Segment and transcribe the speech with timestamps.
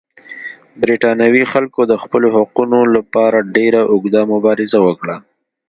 [0.81, 5.15] برېټانوي خلکو د خپلو حقونو لپاره ډېره اوږده مبارزه وکړه.